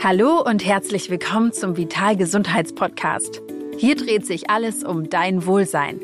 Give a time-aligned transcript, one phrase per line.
[0.00, 3.42] Hallo und herzlich willkommen zum Vital Gesundheitspodcast.
[3.78, 6.00] Hier dreht sich alles um dein Wohlsein.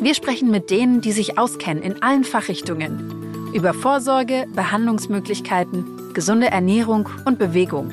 [0.00, 3.52] Wir sprechen mit denen, die sich auskennen in allen Fachrichtungen.
[3.52, 7.92] Über Vorsorge, Behandlungsmöglichkeiten, gesunde Ernährung und Bewegung.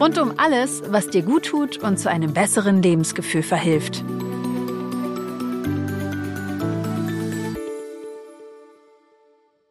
[0.00, 4.04] Rund um alles, was dir gut tut und zu einem besseren Lebensgefühl verhilft.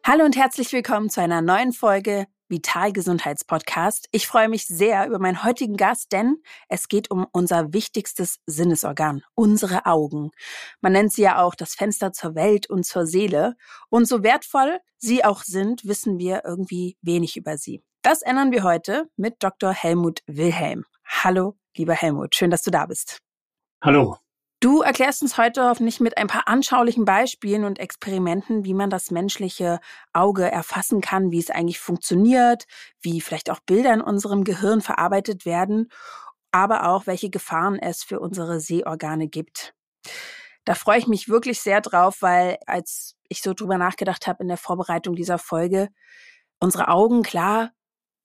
[0.04, 4.08] Hallo und herzlich willkommen zu einer neuen Folge Vital Gesundheitspodcast.
[4.12, 6.36] Ich freue mich sehr über meinen heutigen Gast, denn
[6.68, 10.30] es geht um unser wichtigstes Sinnesorgan, unsere Augen.
[10.80, 13.56] Man nennt sie ja auch das Fenster zur Welt und zur Seele.
[13.88, 17.82] Und so wertvoll sie auch sind, wissen wir irgendwie wenig über sie.
[18.02, 19.72] Das ändern wir heute mit Dr.
[19.72, 20.84] Helmut Wilhelm.
[21.04, 23.18] Hallo, lieber Helmut, schön, dass du da bist.
[23.82, 24.16] Hallo.
[24.60, 29.10] Du erklärst uns heute hoffentlich mit ein paar anschaulichen Beispielen und Experimenten, wie man das
[29.10, 29.80] menschliche
[30.14, 32.64] Auge erfassen kann, wie es eigentlich funktioniert,
[33.00, 35.90] wie vielleicht auch Bilder in unserem Gehirn verarbeitet werden,
[36.52, 39.74] aber auch welche Gefahren es für unsere Sehorgane gibt.
[40.64, 44.48] Da freue ich mich wirklich sehr drauf, weil als ich so drüber nachgedacht habe in
[44.48, 45.90] der Vorbereitung dieser Folge,
[46.60, 47.72] unsere Augen, klar,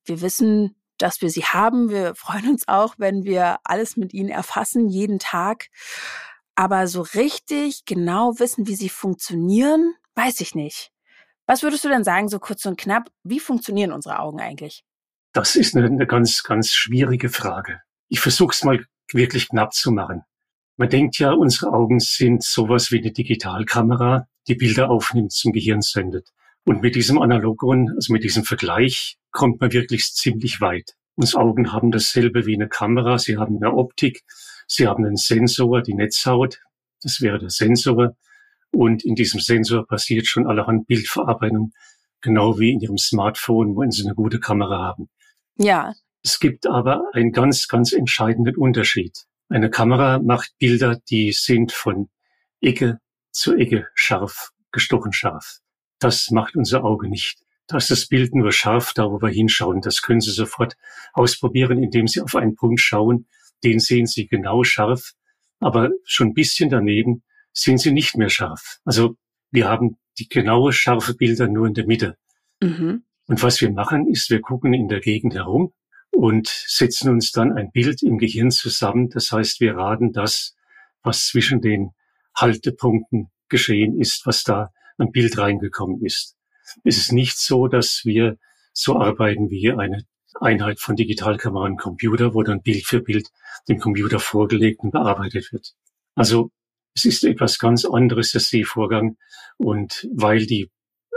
[0.05, 1.89] wir wissen, dass wir sie haben.
[1.89, 5.67] Wir freuen uns auch, wenn wir alles mit ihnen erfassen, jeden Tag.
[6.55, 10.91] Aber so richtig genau wissen, wie sie funktionieren, weiß ich nicht.
[11.47, 14.83] Was würdest du denn sagen, so kurz und knapp, wie funktionieren unsere Augen eigentlich?
[15.33, 17.81] Das ist eine, eine ganz, ganz schwierige Frage.
[18.09, 20.23] Ich versuche es mal wirklich knapp zu machen.
[20.77, 25.81] Man denkt ja, unsere Augen sind sowas wie eine Digitalkamera, die Bilder aufnimmt, zum Gehirn
[25.81, 26.31] sendet.
[26.65, 30.95] Und mit diesem Analogon, also mit diesem Vergleich, kommt man wirklich ziemlich weit.
[31.15, 33.17] Unsere Augen haben dasselbe wie eine Kamera.
[33.17, 34.23] Sie haben eine Optik.
[34.67, 36.59] Sie haben einen Sensor, die Netzhaut.
[37.01, 38.15] Das wäre der Sensor.
[38.71, 41.73] Und in diesem Sensor passiert schon allerhand Bildverarbeitung,
[42.21, 45.09] genau wie in Ihrem Smartphone, wo Sie eine gute Kamera haben.
[45.57, 45.93] Ja.
[46.23, 49.25] Es gibt aber einen ganz, ganz entscheidenden Unterschied.
[49.49, 52.09] Eine Kamera macht Bilder, die sind von
[52.61, 52.99] Ecke
[53.31, 55.59] zu Ecke scharf, gestochen scharf.
[56.01, 57.39] Das macht unser Auge nicht.
[57.67, 59.79] Da ist das Bild nur scharf, da wo wir hinschauen.
[59.79, 60.75] Das können Sie sofort
[61.13, 63.27] ausprobieren, indem Sie auf einen Punkt schauen.
[63.63, 65.13] Den sehen Sie genau scharf,
[65.61, 67.23] aber schon ein bisschen daneben
[67.53, 68.79] sind sie nicht mehr scharf.
[68.85, 69.15] Also
[69.51, 72.17] wir haben die genaue scharfe Bilder nur in der Mitte.
[72.61, 73.03] Mhm.
[73.27, 75.73] Und was wir machen, ist, wir gucken in der Gegend herum
[76.11, 79.09] und setzen uns dann ein Bild im Gehirn zusammen.
[79.09, 80.55] Das heißt, wir raten das,
[81.03, 81.91] was zwischen den
[82.35, 86.37] Haltepunkten geschehen ist, was da ein Bild reingekommen ist.
[86.83, 88.37] Es ist nicht so, dass wir
[88.73, 90.05] so arbeiten wie eine
[90.39, 93.27] Einheit von Digitalkamera und Computer, wo dann Bild für Bild
[93.67, 95.73] dem Computer vorgelegt und bearbeitet wird.
[96.15, 96.51] Also
[96.95, 99.17] es ist etwas ganz anderes, der Sehvorgang.
[99.57, 100.69] Und weil die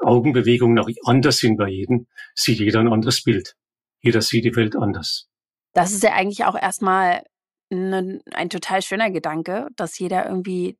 [0.03, 3.57] Augenbewegungen auch anders sind bei jedem, sieht jeder ein anderes Bild.
[4.01, 5.29] Jeder sieht die Welt anders.
[5.73, 7.25] Das ist ja eigentlich auch erstmal
[7.71, 10.77] ein, ein total schöner Gedanke, dass jeder irgendwie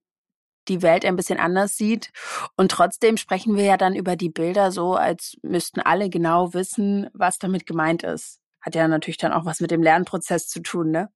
[0.69, 2.11] die Welt ein bisschen anders sieht.
[2.57, 7.09] Und trotzdem sprechen wir ja dann über die Bilder so, als müssten alle genau wissen,
[7.13, 8.41] was damit gemeint ist.
[8.61, 11.11] Hat ja natürlich dann auch was mit dem Lernprozess zu tun, ne?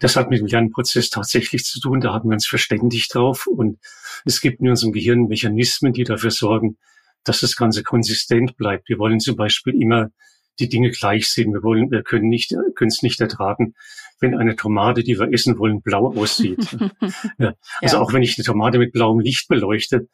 [0.00, 2.00] Das hat mit dem Lernprozess tatsächlich zu tun.
[2.00, 3.46] Da haben wir uns verständigt drauf.
[3.46, 3.78] Und
[4.24, 6.78] es gibt in unserem Gehirn Mechanismen, die dafür sorgen,
[7.22, 8.88] dass das Ganze konsistent bleibt.
[8.88, 10.10] Wir wollen zum Beispiel immer
[10.58, 11.52] die Dinge gleich sehen.
[11.52, 13.74] Wir wollen, wir können nicht, können es nicht ertragen,
[14.20, 16.76] wenn eine Tomate, die wir essen wollen, blau aussieht.
[17.38, 17.54] ja.
[17.80, 18.02] Also ja.
[18.02, 20.08] auch wenn ich eine Tomate mit blauem Licht beleuchte,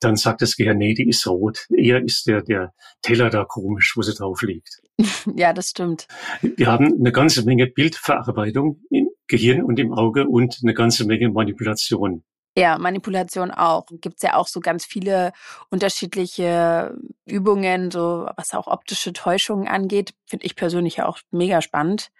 [0.00, 1.66] dann sagt das Gehirn, nee, die ist rot.
[1.74, 4.80] Eher ist der, der Teller da komisch, wo sie drauf liegt.
[5.36, 6.06] Ja, das stimmt.
[6.40, 11.28] Wir haben eine ganze Menge Bildverarbeitung im Gehirn und im Auge und eine ganze Menge
[11.28, 12.22] Manipulation.
[12.56, 13.84] Ja, Manipulation auch.
[14.00, 15.32] Gibt es ja auch so ganz viele
[15.68, 16.96] unterschiedliche
[17.26, 20.14] Übungen, so was auch optische Täuschungen angeht.
[20.24, 22.10] Finde ich persönlich ja auch mega spannend.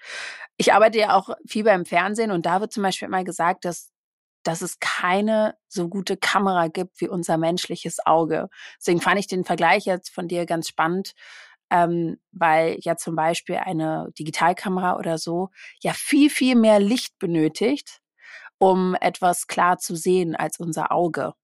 [0.56, 3.92] Ich arbeite ja auch viel beim Fernsehen und da wird zum Beispiel immer gesagt, dass
[4.46, 8.48] dass es keine so gute Kamera gibt wie unser menschliches Auge.
[8.78, 11.14] Deswegen fand ich den Vergleich jetzt von dir ganz spannend,
[11.70, 15.50] ähm, weil ja zum Beispiel eine Digitalkamera oder so
[15.82, 18.00] ja viel, viel mehr Licht benötigt,
[18.58, 21.34] um etwas klar zu sehen als unser Auge.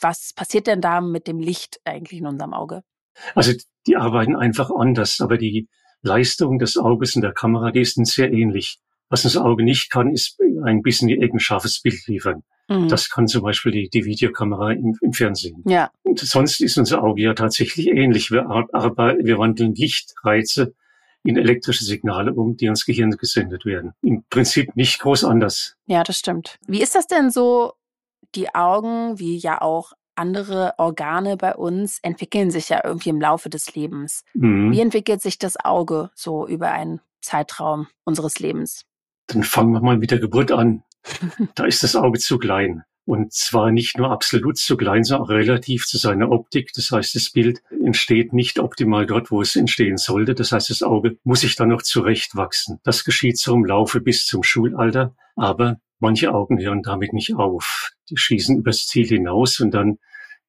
[0.00, 2.82] Was passiert denn da mit dem Licht eigentlich in unserem Auge?
[3.34, 3.52] Also
[3.86, 5.68] die arbeiten einfach anders, aber die
[6.04, 8.78] Leistung des Auges in der Kamera, die ist sehr ähnlich.
[9.08, 12.42] Was das Auge nicht kann, ist ein bisschen Ecken scharfes Bild liefern.
[12.68, 12.88] Mhm.
[12.88, 15.62] Das kann zum Beispiel die, die Videokamera im, im, Fernsehen.
[15.66, 15.90] Ja.
[16.02, 18.30] Und sonst ist unser Auge ja tatsächlich ähnlich.
[18.30, 20.74] Wir, aber wir wandeln Lichtreize
[21.22, 23.92] in elektrische Signale um, die ans Gehirn gesendet werden.
[24.02, 25.76] Im Prinzip nicht groß anders.
[25.86, 26.58] Ja, das stimmt.
[26.66, 27.72] Wie ist das denn so?
[28.34, 33.50] Die Augen, wie ja auch andere Organe bei uns, entwickeln sich ja irgendwie im Laufe
[33.50, 34.24] des Lebens.
[34.34, 34.72] Mhm.
[34.72, 38.84] Wie entwickelt sich das Auge so über einen Zeitraum unseres Lebens?
[39.26, 40.82] Dann fangen wir mal mit der Geburt an.
[41.54, 42.84] da ist das Auge zu klein.
[43.06, 46.72] Und zwar nicht nur absolut zu klein, sondern auch relativ zu seiner Optik.
[46.74, 50.34] Das heißt, das Bild entsteht nicht optimal dort, wo es entstehen sollte.
[50.34, 52.80] Das heißt, das Auge muss sich dann noch zurechtwachsen.
[52.82, 55.14] Das geschieht so im Laufe bis zum Schulalter.
[55.36, 57.90] Aber manche Augen hören damit nicht auf.
[58.10, 59.98] Die schießen übers Ziel hinaus und dann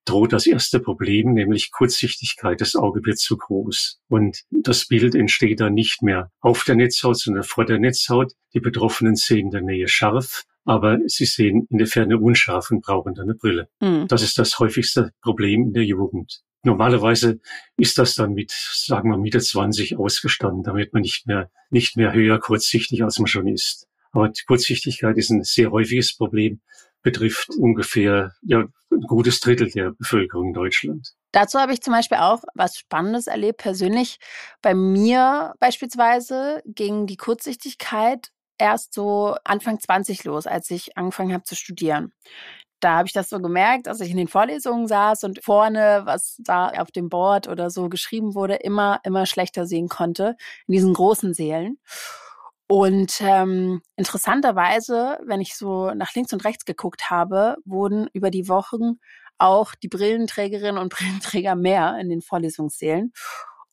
[0.03, 2.59] droht das erste Problem, nämlich Kurzsichtigkeit.
[2.59, 3.99] Das Auge wird zu groß.
[4.09, 8.33] Und das Bild entsteht dann nicht mehr auf der Netzhaut, sondern vor der Netzhaut.
[8.53, 12.81] Die Betroffenen sehen in der Nähe scharf, aber sie sehen in der Ferne unscharf und
[12.81, 13.69] brauchen dann eine Brille.
[13.79, 14.07] Mhm.
[14.09, 16.41] Das ist das häufigste Problem in der Jugend.
[16.63, 17.39] Normalerweise
[17.77, 22.11] ist das dann mit, sagen wir, Mitte 20 ausgestanden, damit man nicht mehr, nicht mehr
[22.11, 23.87] höher kurzsichtig, als man schon ist.
[24.15, 26.61] Aber die Kurzsichtigkeit ist ein sehr häufiges Problem
[27.05, 31.13] betrifft ungefähr ja, ein gutes Drittel der Bevölkerung in Deutschland.
[31.31, 34.17] Dazu habe ich zum Beispiel auch was Spannendes erlebt persönlich.
[34.61, 41.43] Bei mir beispielsweise ging die Kurzsichtigkeit erst so Anfang 20 los, als ich angefangen habe
[41.43, 42.11] zu studieren.
[42.79, 46.37] Da habe ich das so gemerkt, als ich in den Vorlesungen saß und vorne, was
[46.39, 50.35] da auf dem Board oder so geschrieben wurde, immer, immer schlechter sehen konnte
[50.67, 51.77] in diesen großen Sälen.
[52.67, 58.47] Und ähm, interessanterweise, wenn ich so nach links und rechts geguckt habe, wurden über die
[58.47, 58.99] Wochen
[59.37, 63.13] auch die Brillenträgerinnen und Brillenträger mehr in den Vorlesungssälen.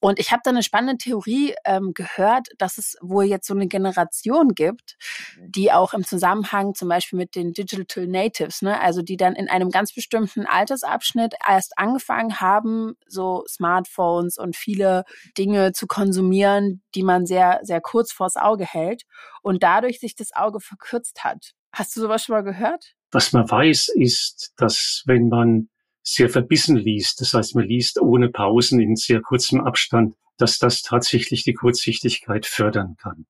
[0.05, 3.69] Und ich habe da eine spannende Theorie ähm, gehört, dass es wohl jetzt so eine
[3.69, 4.97] Generation gibt,
[5.39, 9.49] die auch im Zusammenhang zum Beispiel mit den Digital Natives, ne, also die dann in
[9.49, 15.05] einem ganz bestimmten Altersabschnitt erst angefangen haben, so Smartphones und viele
[15.39, 19.05] Dinge zu konsumieren, die man sehr, sehr kurz vors Auge hält
[19.41, 21.53] und dadurch sich das Auge verkürzt hat.
[21.73, 22.97] Hast du sowas schon mal gehört?
[23.13, 25.69] Was man weiß, ist, dass wenn man
[26.03, 30.83] sehr verbissen liest, das heißt, man liest ohne Pausen in sehr kurzem Abstand, dass das
[30.83, 33.27] tatsächlich die Kurzsichtigkeit fördern kann.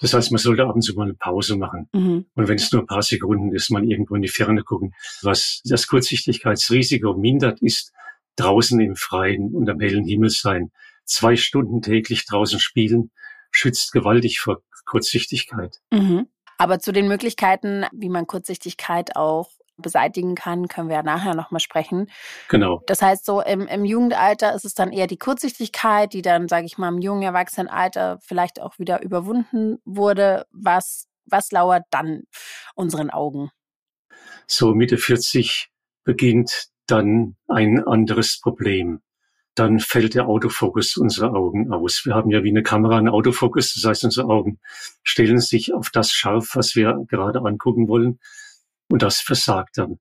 [0.00, 1.88] Das heißt, man sollte ab und zu mal eine Pause machen.
[1.92, 2.26] Mhm.
[2.34, 4.92] Und wenn es nur ein paar Sekunden ist, mal irgendwo in die Ferne gucken.
[5.22, 7.92] Was das Kurzsichtigkeitsrisiko mindert, ist
[8.36, 10.72] draußen im Freien und am hellen Himmel sein.
[11.04, 13.10] Zwei Stunden täglich draußen spielen
[13.50, 15.80] schützt gewaltig vor Kurzsichtigkeit.
[15.92, 16.26] Mhm.
[16.58, 21.60] Aber zu den Möglichkeiten, wie man Kurzsichtigkeit auch beseitigen kann, können wir ja nachher nochmal
[21.60, 22.10] sprechen.
[22.48, 22.82] Genau.
[22.86, 26.66] Das heißt, so im, im Jugendalter ist es dann eher die Kurzsichtigkeit, die dann, sage
[26.66, 30.46] ich mal, im jungen Erwachsenenalter vielleicht auch wieder überwunden wurde.
[30.50, 32.22] Was, was lauert dann
[32.74, 33.50] unseren Augen?
[34.46, 35.70] So Mitte 40
[36.04, 39.00] beginnt dann ein anderes Problem.
[39.54, 42.04] Dann fällt der Autofokus unserer Augen aus.
[42.04, 44.58] Wir haben ja wie eine Kamera einen Autofokus, das heißt, unsere Augen
[45.04, 48.18] stellen sich auf das scharf, was wir gerade angucken wollen.
[48.88, 49.98] Und das versagt dann.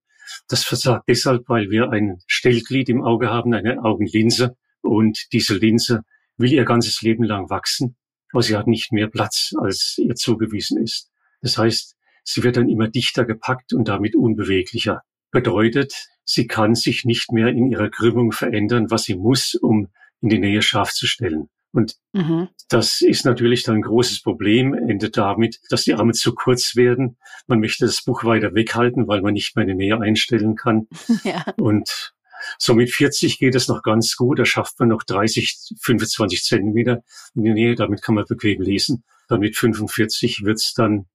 [0.47, 4.55] Das versagt deshalb, weil wir ein Stellglied im Auge haben, eine Augenlinse.
[4.81, 6.01] Und diese Linse
[6.37, 7.95] will ihr ganzes Leben lang wachsen,
[8.31, 11.11] aber sie hat nicht mehr Platz, als ihr zugewiesen ist.
[11.41, 15.01] Das heißt, sie wird dann immer dichter gepackt und damit unbeweglicher.
[15.31, 19.89] Bedeutet, sie kann sich nicht mehr in ihrer Krümmung verändern, was sie muss, um
[20.21, 21.49] in die Nähe scharf zu stellen.
[21.73, 22.49] Und mhm.
[22.69, 27.17] das ist natürlich dann ein großes Problem, endet damit, dass die Arme zu kurz werden.
[27.47, 30.87] Man möchte das Buch weiter weghalten, weil man nicht mehr in die Nähe einstellen kann.
[31.23, 31.45] Ja.
[31.57, 32.13] Und
[32.57, 34.39] so mit 40 geht es noch ganz gut.
[34.39, 37.03] Da schafft man noch 30, 25 Zentimeter
[37.35, 37.75] in die Nähe.
[37.75, 39.03] Damit kann man bequem lesen.
[39.29, 41.05] Dann mit 45 wird's dann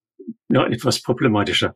[0.48, 1.74] ja, etwas problematischer.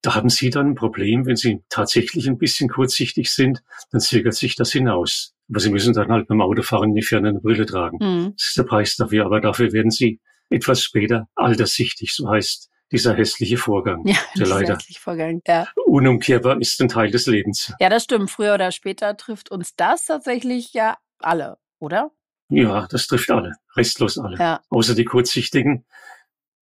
[0.00, 4.34] Da haben Sie dann ein Problem, wenn Sie tatsächlich ein bisschen kurzsichtig sind, dann zögert
[4.34, 5.35] sich das hinaus.
[5.48, 7.98] Aber Sie müssen dann halt beim Autofahren nicht Ferne eine Brille tragen.
[8.00, 8.32] Mhm.
[8.36, 9.26] Das ist der Preis dafür.
[9.26, 12.14] Aber dafür werden Sie etwas später alterssichtig.
[12.14, 15.66] So heißt dieser hässliche Vorgang, ja, der leider Vorgang, ja.
[15.86, 17.72] unumkehrbar ist ein Teil des Lebens.
[17.80, 18.30] Ja, das stimmt.
[18.30, 22.12] Früher oder später trifft uns das tatsächlich ja alle, oder?
[22.48, 24.38] Ja, das trifft alle, restlos alle.
[24.38, 24.60] Ja.
[24.70, 25.84] Außer die Kurzsichtigen.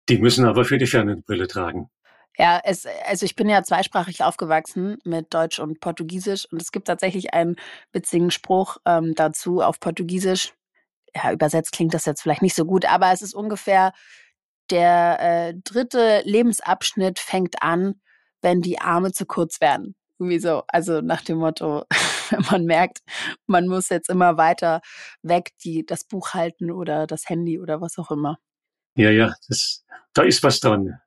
[0.09, 1.89] Die müssen aber für die Fernbrille tragen.
[2.40, 6.87] Ja, es, also ich bin ja zweisprachig aufgewachsen mit Deutsch und Portugiesisch und es gibt
[6.87, 7.56] tatsächlich einen
[7.92, 10.54] witzigen Spruch ähm, dazu auf Portugiesisch.
[11.14, 13.92] Ja, übersetzt klingt das jetzt vielleicht nicht so gut, aber es ist ungefähr
[14.70, 18.00] der äh, dritte Lebensabschnitt fängt an,
[18.40, 19.94] wenn die Arme zu kurz werden.
[20.18, 21.85] Irgendwie so, also nach dem Motto,
[22.30, 23.00] wenn man merkt,
[23.49, 24.80] man muss jetzt immer weiter
[25.20, 28.38] weg, die das Buch halten oder das Handy oder was auch immer.
[28.94, 30.99] Ja, ja, das, da ist was dran.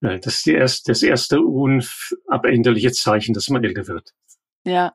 [0.00, 4.12] Das ist die erst, das erste unabänderliche Zeichen, dass man älter wird.
[4.64, 4.94] Ja.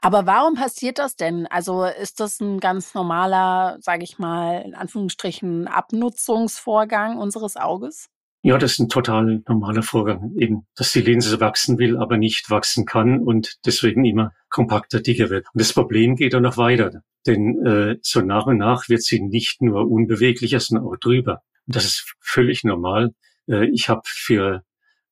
[0.00, 1.46] Aber warum passiert das denn?
[1.46, 8.08] Also ist das ein ganz normaler, sage ich mal, in Anführungsstrichen Abnutzungsvorgang unseres Auges?
[8.44, 10.32] Ja, das ist ein total normaler Vorgang.
[10.36, 15.30] Eben, dass die Linse wachsen will, aber nicht wachsen kann und deswegen immer kompakter, dicker
[15.30, 15.46] wird.
[15.54, 17.02] Und das Problem geht dann noch weiter.
[17.24, 21.42] Denn äh, so nach und nach wird sie nicht nur unbeweglicher, sondern auch drüber.
[21.68, 23.14] Und das ist völlig normal.
[23.48, 24.62] Äh, ich habe für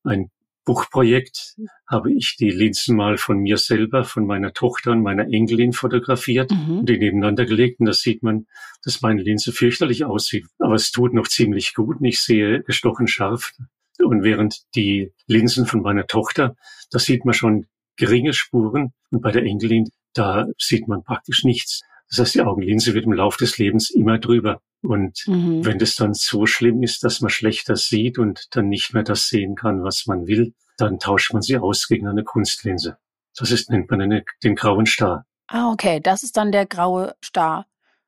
[0.03, 0.31] ein
[0.63, 1.55] Buchprojekt
[1.87, 6.51] habe ich die Linsen mal von mir selber, von meiner Tochter und meiner Enkelin fotografiert
[6.51, 6.79] mhm.
[6.79, 7.79] und die nebeneinander gelegt.
[7.79, 8.45] Und da sieht man,
[8.83, 10.45] dass meine Linse fürchterlich aussieht.
[10.59, 13.53] Aber es tut noch ziemlich gut und ich sehe gestochen scharf.
[13.99, 16.55] Und während die Linsen von meiner Tochter,
[16.91, 17.65] da sieht man schon
[17.97, 18.93] geringe Spuren.
[19.09, 21.81] Und bei der Enkelin, da sieht man praktisch nichts.
[22.11, 24.61] Das heißt, die Augenlinse wird im Laufe des Lebens immer drüber.
[24.81, 25.63] Und mhm.
[25.63, 29.29] wenn das dann so schlimm ist, dass man schlechter sieht und dann nicht mehr das
[29.29, 32.97] sehen kann, was man will, dann tauscht man sie aus gegen eine Kunstlinse.
[33.37, 35.25] Das ist, nennt man eine, den grauen Star.
[35.47, 37.65] Ah, okay, das ist dann der graue Star.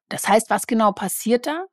[0.09, 1.65] Das heißt, was genau passiert da?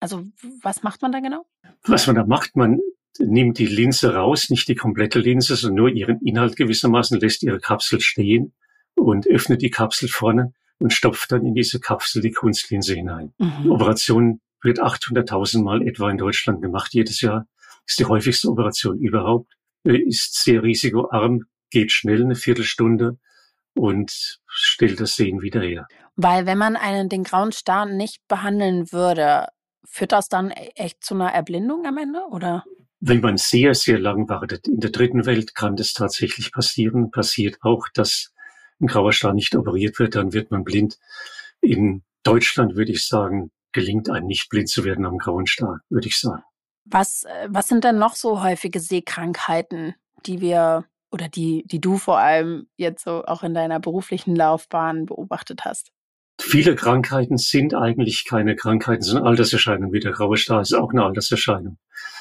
[0.00, 0.24] Also,
[0.62, 1.46] was macht man da genau?
[1.84, 2.80] Was man da macht, man
[3.18, 7.60] nimmt die Linse raus, nicht die komplette Linse, sondern nur ihren Inhalt gewissermaßen, lässt ihre
[7.60, 8.52] Kapsel stehen
[8.96, 13.32] und öffnet die Kapsel vorne und stopft dann in diese Kapsel die Kunstlinse hinein.
[13.38, 13.70] Mhm.
[13.70, 17.46] Operation wird 800.000 Mal etwa in Deutschland gemacht jedes Jahr.
[17.86, 19.52] Ist die häufigste Operation überhaupt.
[19.84, 23.18] Äh, ist sehr risikoarm, geht schnell eine Viertelstunde
[23.74, 25.86] und stellt das Sehen wieder her.
[26.16, 29.46] Weil wenn man einen, den grauen Star nicht behandeln würde,
[29.84, 32.64] führt das dann e-, echt zu einer Erblindung am Ende, oder?
[33.00, 34.68] Wenn man sehr, sehr lang wartet.
[34.68, 37.10] In der dritten Welt kann das tatsächlich passieren.
[37.10, 38.32] Passiert auch, dass
[38.82, 40.98] ein grauer Star nicht operiert wird, dann wird man blind.
[41.60, 46.08] In Deutschland würde ich sagen, gelingt einem nicht blind zu werden am grauen Star, würde
[46.08, 46.42] ich sagen.
[46.84, 49.94] Was, äh, was sind denn noch so häufige Sehkrankheiten,
[50.26, 55.06] die wir oder die, die du vor allem jetzt so auch in deiner beruflichen Laufbahn
[55.06, 55.92] beobachtet hast?
[56.40, 59.92] Viele Krankheiten sind eigentlich keine Krankheiten, sondern Alterserscheinungen.
[59.92, 61.78] Wie der graue Star ist auch eine Alterserscheinung.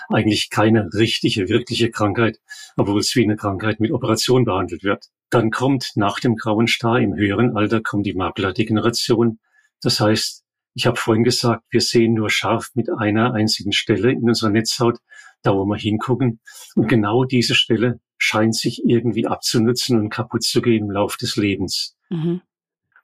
[0.09, 2.39] Eigentlich keine richtige, wirkliche Krankheit,
[2.75, 5.07] obwohl es wie eine Krankheit mit Operation behandelt wird.
[5.31, 9.39] Dann kommt nach dem grauen Star im höheren Alter kommt die Makuladegeneration.
[9.81, 14.23] Das heißt, ich habe vorhin gesagt, wir sehen nur scharf mit einer einzigen Stelle in
[14.23, 14.99] unserer Netzhaut,
[15.41, 16.41] da wo wir hingucken.
[16.75, 21.37] Und genau diese Stelle scheint sich irgendwie abzunutzen und kaputt zu gehen im Lauf des
[21.37, 21.95] Lebens.
[22.09, 22.41] Mhm.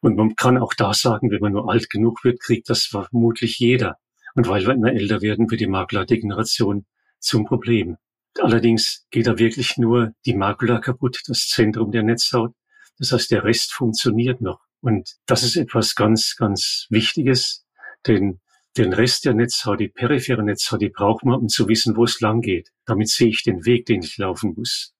[0.01, 3.57] Und man kann auch da sagen, wenn man nur alt genug wird, kriegt das vermutlich
[3.57, 3.97] jeder.
[4.35, 6.85] Und weil wir immer älter werden, wird die Makuladegeneration
[7.19, 7.97] zum Problem.
[8.39, 12.53] Allerdings geht da wirklich nur die Makula kaputt, das Zentrum der Netzhaut.
[12.99, 14.61] Das heißt, der Rest funktioniert noch.
[14.81, 17.65] Und das ist etwas ganz, ganz Wichtiges,
[18.05, 18.39] denn
[18.77, 22.21] den Rest der Netzhaut, die periphere Netzhaut, die braucht man, um zu wissen, wo es
[22.21, 22.69] lang geht.
[22.85, 24.93] Damit sehe ich den Weg, den ich laufen muss.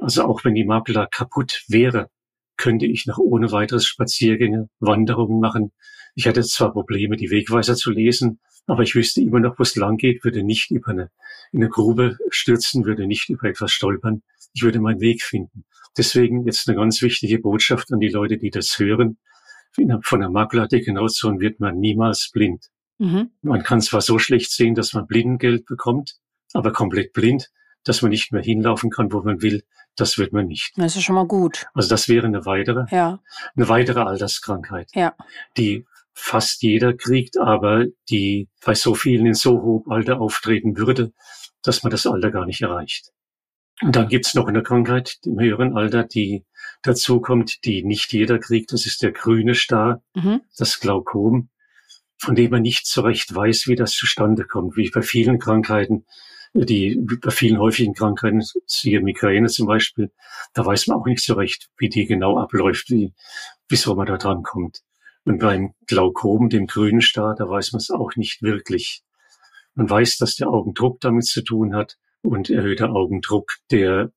[0.00, 2.10] Also auch wenn die Makula kaputt wäre,
[2.56, 5.72] könnte ich noch ohne weiteres Spaziergänge, Wanderungen machen.
[6.20, 9.74] Ich hatte zwar Probleme, die Wegweiser zu lesen, aber ich wüsste immer noch, wo es
[9.74, 11.10] lang geht, würde nicht über eine,
[11.50, 14.22] in eine Grube stürzen, würde nicht über etwas stolpern.
[14.52, 15.64] Ich würde meinen Weg finden.
[15.96, 19.16] Deswegen jetzt eine ganz wichtige Botschaft an die Leute, die das hören.
[20.02, 22.66] Von der Makuladegeneration wird man niemals blind.
[22.98, 23.30] Mhm.
[23.40, 26.18] Man kann zwar so schlecht sehen, dass man Blindengeld bekommt,
[26.52, 27.48] aber komplett blind,
[27.82, 29.62] dass man nicht mehr hinlaufen kann, wo man will,
[29.96, 30.72] das wird man nicht.
[30.76, 31.66] Das ist schon mal gut.
[31.72, 33.20] Also das wäre eine weitere, ja.
[33.56, 35.14] eine weitere Alterskrankheit, ja.
[35.56, 41.12] die fast jeder kriegt, aber die bei so vielen in so hohem Alter auftreten würde,
[41.62, 43.12] dass man das Alter gar nicht erreicht.
[43.82, 46.44] Und dann gibt's noch eine Krankheit im höheren Alter, die
[46.82, 48.72] dazu kommt, die nicht jeder kriegt.
[48.72, 50.42] Das ist der grüne Star, mhm.
[50.56, 51.48] das Glaukom,
[52.18, 54.76] von dem man nicht so recht weiß, wie das zustande kommt.
[54.76, 56.04] Wie bei vielen Krankheiten,
[56.52, 60.10] die bei vielen häufigen Krankheiten, siehe Migräne zum Beispiel,
[60.52, 63.14] da weiß man auch nicht so recht, wie die genau abläuft, wie,
[63.68, 64.82] wieso man da dran kommt.
[65.24, 69.02] Und beim Glaukom, dem grünen Star, da weiß man es auch nicht wirklich.
[69.74, 74.12] Man weiß, dass der Augendruck damit zu tun hat und erhöhter Augendruck, der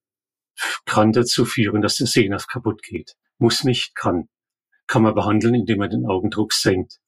[0.86, 3.15] kann dazu führen, dass der Sehnerv kaputt geht.
[3.38, 4.29] Muss nicht, kann.
[4.88, 7.00] Kann man behandeln, indem man den Augendruck senkt.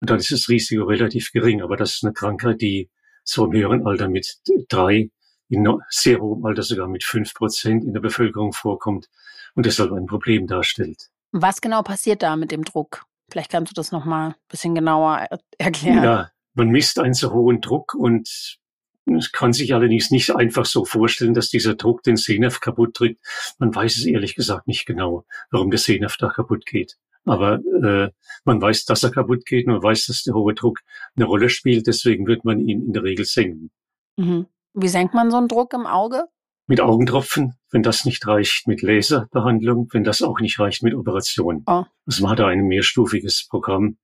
[0.00, 1.62] Und dann ist das Risiko relativ gering.
[1.62, 2.90] Aber das ist eine Krankheit, die
[3.24, 5.10] so im höheren Alter mit drei,
[5.48, 9.08] in sehr hohem Alter sogar mit fünf Prozent in der Bevölkerung vorkommt
[9.54, 11.10] und deshalb ein Problem darstellt.
[11.30, 13.04] Was genau passiert da mit dem Druck?
[13.30, 15.26] Vielleicht kannst du das nochmal ein bisschen genauer
[15.58, 16.04] erklären.
[16.04, 18.58] Ja, man misst einen so hohen Druck und
[19.06, 23.20] es kann sich allerdings nicht einfach so vorstellen, dass dieser Druck den Sehnerv kaputt drückt.
[23.58, 26.98] Man weiß es ehrlich gesagt nicht genau, warum der Sehnerv da kaputt geht.
[27.24, 28.10] Aber äh,
[28.44, 30.80] man weiß, dass er kaputt geht und man weiß, dass der hohe Druck
[31.16, 31.86] eine Rolle spielt.
[31.86, 33.70] Deswegen wird man ihn in der Regel senken.
[34.16, 34.46] Mhm.
[34.74, 36.24] Wie senkt man so einen Druck im Auge?
[36.66, 41.64] Mit Augentropfen, wenn das nicht reicht, mit Laserbehandlung, wenn das auch nicht reicht, mit Operation.
[41.66, 41.84] Oh.
[42.06, 43.96] Also man hat da ein mehrstufiges Programm,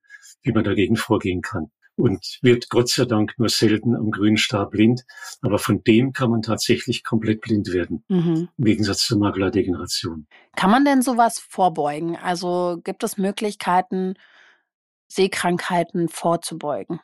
[0.42, 1.70] wie man dagegen vorgehen kann.
[1.98, 5.04] und wird Gott sei Dank nur selten am grünen Star blind.
[5.42, 8.48] Aber von dem kann man tatsächlich komplett blind werden, mhm.
[8.56, 10.26] im Gegensatz zur Makuladegeneration.
[10.56, 12.16] Kann man denn sowas vorbeugen?
[12.16, 14.14] Also gibt es Möglichkeiten,
[15.08, 17.00] Sehkrankheiten vorzubeugen?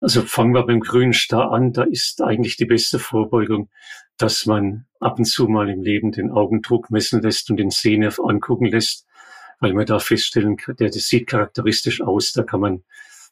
[0.00, 1.72] Also fangen wir beim grünen Star an.
[1.72, 3.70] Da ist eigentlich die beste Vorbeugung,
[4.18, 8.18] dass man ab und zu mal im Leben den Augendruck messen lässt und den Sehnerv
[8.18, 9.06] angucken lässt,
[9.60, 12.32] weil man da feststellen kann, der das sieht charakteristisch aus.
[12.32, 12.84] Da kann man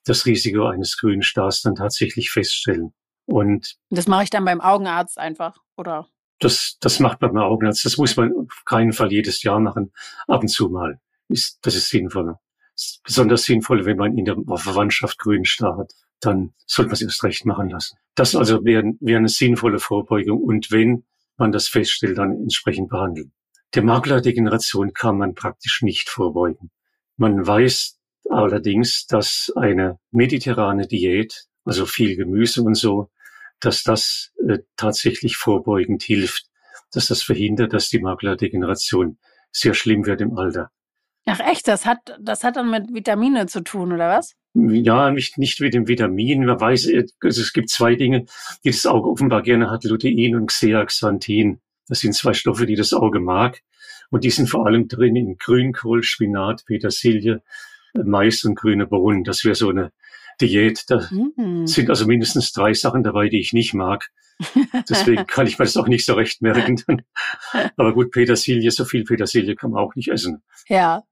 [0.04, 2.92] das Risiko eines grünen Stars dann tatsächlich feststellen.
[3.26, 6.08] Und das mache ich dann beim Augenarzt einfach, oder?
[6.40, 7.84] Das, das macht man beim Augenarzt.
[7.84, 9.92] Das muss man auf keinen Fall jedes Jahr machen.
[10.26, 11.00] Ab und zu mal.
[11.28, 12.40] Ist, das ist sinnvoller.
[12.74, 15.92] Ist besonders sinnvoll, wenn man in der Verwandtschaft grünen Star hat.
[16.24, 17.98] Dann sollte man es erst recht machen lassen.
[18.14, 20.42] Das also wäre, wäre eine sinnvolle Vorbeugung.
[20.42, 21.04] Und wenn
[21.36, 23.32] man das feststellt, dann entsprechend behandeln.
[23.74, 26.70] Der Maklerdegeneration kann man praktisch nicht vorbeugen.
[27.16, 27.98] Man weiß
[28.30, 33.10] allerdings, dass eine mediterrane Diät, also viel Gemüse und so,
[33.60, 36.46] dass das äh, tatsächlich vorbeugend hilft,
[36.92, 39.18] dass das verhindert, dass die Makuladegeneration
[39.50, 40.70] sehr schlimm wird im Alter.
[41.26, 44.34] Ach echt, das hat, das hat dann mit Vitamine zu tun, oder was?
[44.54, 46.44] Ja, nicht, nicht mit dem Vitamin.
[46.44, 48.26] Man weiß, äh, es gibt zwei Dinge,
[48.64, 51.60] die das Auge offenbar gerne hat, Lutein und Xeaxanthin.
[51.88, 53.60] Das sind zwei Stoffe, die das Auge mag.
[54.10, 57.42] Und die sind vor allem drin in Grünkohl, Spinat, Petersilie,
[57.94, 59.24] Mais und grüne Bohnen.
[59.24, 59.92] Das wäre so eine
[60.40, 60.84] Diät.
[60.88, 61.66] Da mm.
[61.66, 64.10] sind also mindestens drei Sachen dabei, die ich nicht mag.
[64.88, 66.80] Deswegen kann ich mir das auch nicht so recht merken.
[67.76, 70.42] Aber gut, Petersilie, so viel Petersilie kann man auch nicht essen.
[70.68, 71.02] Ja.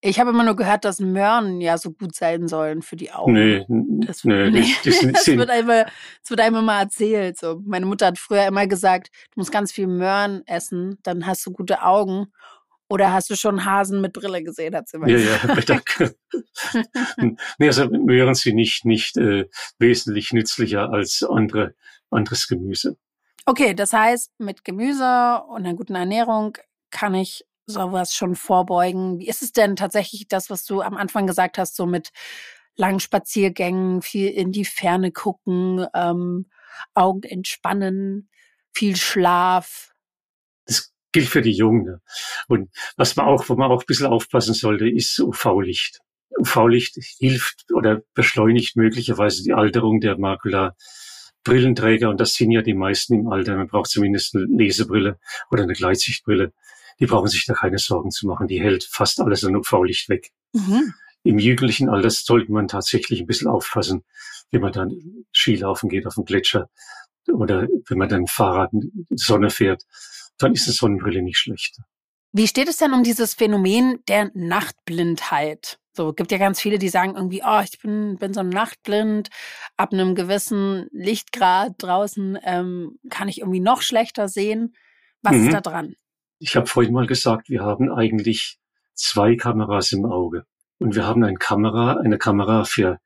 [0.00, 3.32] Ich habe immer nur gehört, dass Möhren ja so gut sein sollen für die Augen.
[3.32, 3.64] Nee,
[4.06, 4.74] das, nee, nee.
[4.84, 5.84] Das, das, wird einmal,
[6.22, 7.38] das wird einem immer erzählt.
[7.38, 7.62] So.
[7.64, 11.52] Meine Mutter hat früher immer gesagt, du musst ganz viel Möhren essen, dann hast du
[11.52, 12.26] gute Augen.
[12.88, 16.14] Oder hast du schon Hasen mit Brille gesehen, hat sie mal Ja, ja, danke.
[17.58, 19.48] nee, also Möhren sie nicht, nicht äh,
[19.78, 21.74] wesentlich nützlicher als andere,
[22.10, 22.96] anderes Gemüse.
[23.44, 26.58] Okay, das heißt, mit Gemüse und einer guten Ernährung
[26.90, 29.18] kann ich sowas schon vorbeugen.
[29.18, 32.10] Wie ist es denn tatsächlich das, was du am Anfang gesagt hast, so mit
[32.76, 36.46] langen Spaziergängen, viel in die Ferne gucken, ähm,
[36.94, 38.28] Augen entspannen,
[38.72, 39.92] viel Schlaf?
[40.66, 42.00] Das gilt für die Jungen.
[42.48, 46.00] Und was man auch, wo man auch ein bisschen aufpassen sollte, ist UV-Licht.
[46.38, 50.76] UV-Licht hilft oder beschleunigt möglicherweise die Alterung der Makula.
[51.44, 55.62] Brillenträger, und das sind ja die meisten im Alter, man braucht zumindest eine Lesebrille oder
[55.62, 56.52] eine Gleitsichtbrille
[56.98, 58.46] die brauchen sich da keine Sorgen zu machen.
[58.46, 60.30] Die hält fast alles an UV-Licht weg.
[60.52, 60.94] Mhm.
[61.22, 64.04] Im jugendlichen Alter sollte man tatsächlich ein bisschen aufpassen,
[64.50, 66.70] wenn man dann Skilaufen geht auf dem Gletscher
[67.32, 69.82] oder wenn man dann Fahrrad in die Sonne fährt,
[70.38, 71.78] dann ist eine Sonnenbrille nicht schlecht.
[72.32, 75.78] Wie steht es denn um dieses Phänomen der Nachtblindheit?
[75.96, 79.30] So, gibt ja ganz viele, die sagen irgendwie, oh, ich bin, bin so nachtblind,
[79.78, 84.76] ab einem gewissen Lichtgrad draußen ähm, kann ich irgendwie noch schlechter sehen.
[85.22, 85.46] Was mhm.
[85.46, 85.94] ist da dran?
[86.38, 88.58] Ich habe vorhin mal gesagt, wir haben eigentlich
[88.94, 90.44] zwei Kameras im Auge.
[90.78, 93.00] Und wir haben eine Kamera, eine Kamera für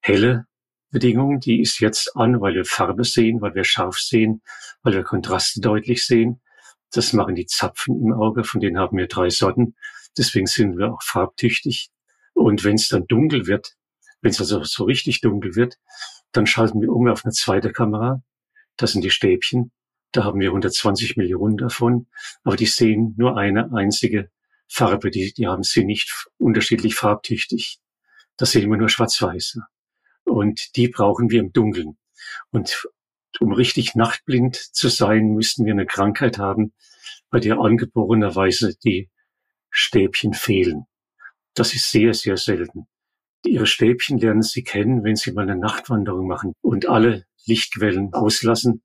[0.00, 0.46] helle
[0.90, 4.42] Bedingungen, die ist jetzt an, weil wir Farbe sehen, weil wir scharf sehen,
[4.82, 6.40] weil wir Kontraste deutlich sehen.
[6.92, 9.74] Das machen die Zapfen im Auge, von denen haben wir drei Sorten.
[10.16, 11.90] Deswegen sind wir auch farbtüchtig.
[12.34, 13.74] Und wenn es dann dunkel wird,
[14.20, 15.78] wenn es also so richtig dunkel wird,
[16.32, 18.22] dann schalten wir um auf eine zweite Kamera.
[18.76, 19.72] Das sind die Stäbchen.
[20.14, 22.06] Da haben wir 120 Millionen davon,
[22.44, 24.30] aber die sehen nur eine einzige
[24.68, 25.10] Farbe.
[25.10, 27.80] Die, die haben sie nicht unterschiedlich farbtüchtig.
[28.36, 29.58] Da sehen wir nur schwarz-weiß.
[30.22, 31.98] Und die brauchen wir im Dunkeln.
[32.52, 32.86] Und
[33.40, 36.74] um richtig nachtblind zu sein, müssten wir eine Krankheit haben,
[37.28, 39.10] bei der angeborenerweise die
[39.68, 40.84] Stäbchen fehlen.
[41.54, 42.86] Das ist sehr, sehr selten.
[43.44, 48.84] Ihre Stäbchen lernen Sie kennen, wenn Sie mal eine Nachtwanderung machen und alle Lichtquellen auslassen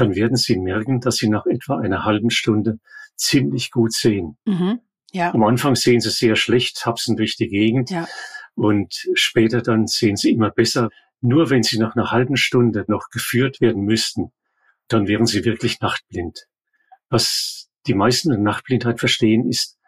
[0.00, 2.78] dann werden Sie merken, dass Sie nach etwa einer halben Stunde
[3.16, 4.36] ziemlich gut sehen.
[4.44, 4.80] Mhm.
[5.12, 5.34] Ja.
[5.34, 7.90] Am Anfang sehen Sie sehr schlecht, hapsen durch die Gegend.
[7.90, 8.06] Ja.
[8.54, 10.90] Und später dann sehen Sie immer besser.
[11.20, 14.32] Nur wenn Sie nach einer halben Stunde noch geführt werden müssten,
[14.88, 16.46] dann wären Sie wirklich nachtblind.
[17.08, 19.78] Was die meisten in Nachtblindheit verstehen, ist,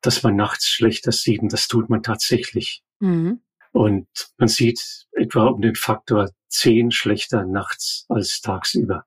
[0.00, 2.82] dass man nachts schlechter sieht und das tut man tatsächlich.
[3.00, 3.40] Mhm.
[3.72, 9.04] Und man sieht etwa um den Faktor zehn schlechter nachts als tagsüber.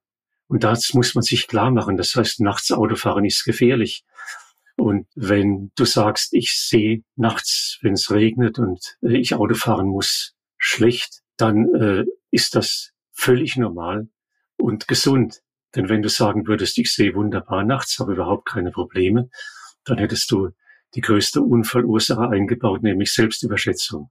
[0.48, 1.98] Und das muss man sich klar machen.
[1.98, 4.06] Das heißt, nachts Autofahren ist gefährlich.
[4.76, 9.88] Und wenn du sagst, ich sehe nachts, wenn es regnet und äh, ich Auto fahren
[9.88, 14.08] muss, schlecht, dann äh, ist das völlig normal
[14.58, 15.42] und gesund.
[15.76, 19.30] Denn wenn du sagen würdest, ich sehe wunderbar nachts, habe überhaupt keine Probleme,
[19.86, 20.52] dann hättest du
[20.96, 24.10] die größte Unfallursache eingebaut, nämlich Selbstüberschätzung.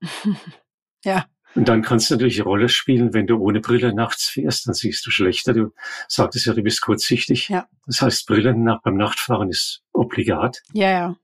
[1.04, 1.26] ja.
[1.54, 4.74] Und dann kannst du natürlich eine Rolle spielen, wenn du ohne Brille nachts fährst, dann
[4.74, 5.52] siehst du schlechter.
[5.52, 5.72] Du
[6.08, 7.48] sagtest ja, du bist kurzsichtig.
[7.48, 7.68] Ja.
[7.86, 10.62] Das heißt, Brille nach, beim Nachtfahren ist obligat.
[10.72, 11.16] Ja, ja.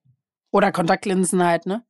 [0.50, 1.84] Oder Kontaktlinsen halt, ne?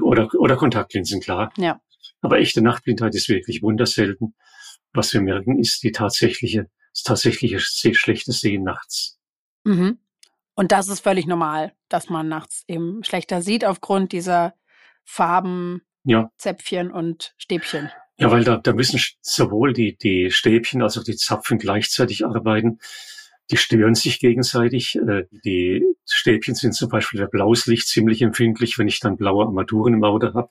[0.00, 1.52] Oder, oder Kontaktlinsen, klar.
[1.56, 1.80] Ja.
[2.20, 4.34] Aber echte Nachtblindheit ist wirklich wunderselten.
[4.92, 9.18] Was wir merken, ist die tatsächliche, das tatsächliche schlechte Sehen nachts.
[9.64, 9.98] Mhm.
[10.54, 14.54] Und das ist völlig normal, dass man nachts eben schlechter sieht aufgrund dieser
[15.04, 17.90] Farben, Ja, Zäpfchen und Stäbchen.
[18.18, 22.78] ja, weil da, da müssen sowohl die, die Stäbchen als auch die Zapfen gleichzeitig arbeiten.
[23.50, 24.96] Die stören sich gegenseitig.
[24.96, 28.78] Äh, Die Stäbchen sind zum Beispiel bei blaues Licht ziemlich empfindlich.
[28.78, 30.48] Wenn ich dann blaue Armaturen im Auto habe,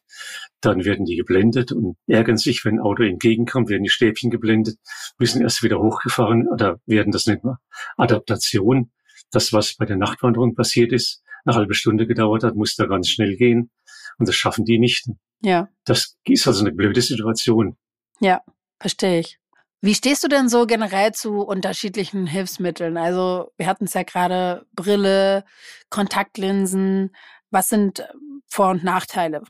[0.61, 4.77] dann werden die geblendet und ärgern sich, wenn ein Auto entgegenkommt, werden die Stäbchen geblendet,
[5.17, 7.57] müssen erst wieder hochgefahren oder werden das nennt man
[7.97, 8.91] Adaptation.
[9.31, 13.09] Das, was bei der Nachtwanderung passiert ist, eine halbe Stunde gedauert hat, muss da ganz
[13.09, 13.71] schnell gehen.
[14.19, 15.07] Und das schaffen die nicht.
[15.43, 17.75] Ja, Das ist also eine blöde Situation.
[18.19, 18.41] ja,
[18.79, 19.39] verstehe ich.
[19.81, 22.95] Wie stehst du denn so generell zu unterschiedlichen Hilfsmitteln?
[22.95, 25.43] Also wir hatten es ja gerade Brille,
[25.89, 27.13] Kontaktlinsen.
[27.51, 28.07] Was sind äh,
[28.47, 29.43] Vor- und Nachteile?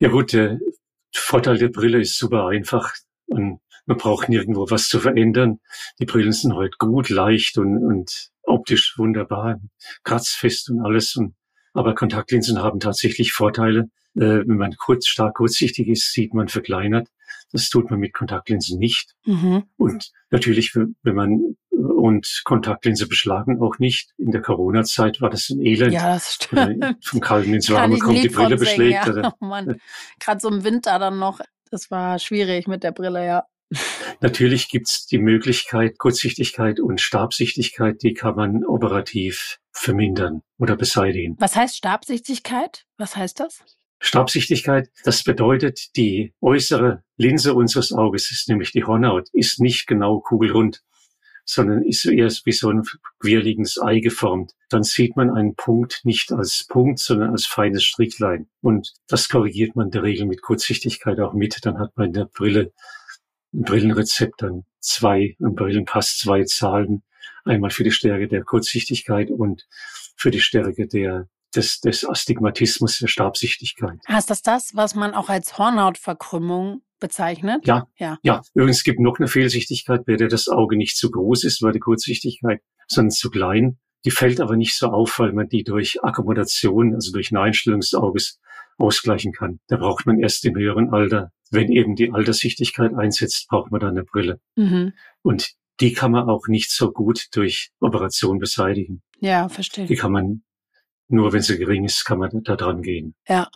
[0.00, 0.58] Ja gut, der
[1.14, 2.92] Vorteil der Brille ist super einfach
[3.26, 5.60] und man braucht nirgendwo was zu verändern.
[6.00, 9.60] Die Brillen sind heute gut, leicht und, und optisch wunderbar,
[10.02, 11.14] kratzfest und alles.
[11.14, 11.36] Und,
[11.72, 13.88] aber Kontaktlinsen haben tatsächlich Vorteile.
[14.14, 17.08] Äh, wenn man kurz, stark kurzsichtig ist, sieht man verkleinert.
[17.52, 19.14] Das tut man mit Kontaktlinsen nicht.
[19.26, 19.64] Mhm.
[19.76, 21.56] Und natürlich, wenn man
[22.02, 24.10] und Kontaktlinse beschlagen auch nicht.
[24.18, 25.92] In der Corona-Zeit war das ein Elend.
[25.92, 26.84] Ja, das stimmt.
[27.04, 29.06] Vom Kalten ins Warme kommt, die Brille beschlägt.
[29.06, 29.32] ja.
[29.40, 29.80] Oh Mann.
[30.18, 31.40] Gerade so im Winter dann noch.
[31.70, 33.44] Das war schwierig mit der Brille, ja.
[34.20, 41.36] Natürlich gibt's die Möglichkeit, Kurzsichtigkeit und Stabsichtigkeit, die kann man operativ vermindern oder beseitigen.
[41.38, 42.84] Was heißt Stabsichtigkeit?
[42.98, 43.64] Was heißt das?
[43.98, 50.18] Stabsichtigkeit, das bedeutet, die äußere Linse unseres Auges ist nämlich die Hornhaut, ist nicht genau
[50.18, 50.82] kugelrund,
[51.44, 52.82] sondern ist eher wie so ein
[53.20, 54.52] quirliges Ei geformt.
[54.68, 58.48] Dann sieht man einen Punkt nicht als Punkt, sondern als feines Stricklein.
[58.60, 61.64] Und das korrigiert man in der Regel mit Kurzsichtigkeit auch mit.
[61.64, 62.72] Dann hat man in der Brille
[63.52, 67.02] ein Brillenrezept dann zwei, ein Brillenpass zwei Zahlen.
[67.44, 69.66] Einmal für die Stärke der Kurzsichtigkeit und
[70.16, 73.98] für die Stärke der, des, des Astigmatismus, der Stabsichtigkeit.
[74.08, 77.66] Ist das das, was man auch als Hornhautverkrümmung bezeichnet?
[77.66, 77.88] Ja.
[77.96, 78.18] Ja.
[78.22, 81.62] Ja, übrigens es gibt noch eine Fehlsichtigkeit, bei der das Auge nicht zu groß ist,
[81.62, 83.78] weil die Kurzsichtigkeit, sondern zu klein.
[84.04, 87.80] Die fällt aber nicht so auf, weil man die durch Akkommodation, also durch eine Einstellung
[87.80, 88.40] des Auges
[88.78, 89.60] ausgleichen kann.
[89.68, 93.90] Da braucht man erst im höheren Alter, wenn eben die Alterssichtigkeit einsetzt, braucht man dann
[93.90, 94.40] eine Brille.
[94.56, 94.92] Mhm.
[95.22, 99.02] Und die kann man auch nicht so gut durch Operation beseitigen.
[99.20, 99.86] Ja, verstehe.
[99.86, 100.44] Die kann man,
[101.08, 103.16] nur wenn sie gering ist, kann man da dran gehen.
[103.28, 103.50] Ja.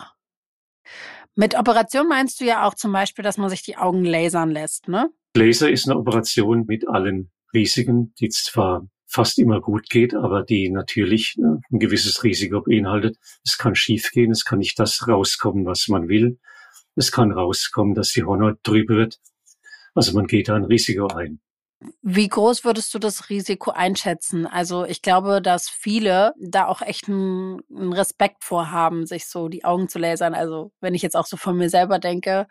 [1.35, 4.89] Mit Operation meinst du ja auch zum Beispiel, dass man sich die Augen lasern lässt,
[4.89, 5.09] ne?
[5.37, 10.69] Laser ist eine Operation mit allen Risiken, die zwar fast immer gut geht, aber die
[10.69, 13.17] natürlich ne, ein gewisses Risiko beinhaltet.
[13.45, 16.39] Es kann schiefgehen, es kann nicht das rauskommen, was man will.
[16.95, 19.19] Es kann rauskommen, dass die Hornhaut drüber wird.
[19.93, 21.39] Also man geht da ein Risiko ein.
[22.01, 24.47] Wie groß würdest du das Risiko einschätzen?
[24.47, 29.87] Also ich glaube, dass viele da auch echt einen, Respekt vorhaben, sich so die Augen
[29.87, 30.33] zu lasern.
[30.33, 32.47] Also wenn ich jetzt auch so von mir selber denke,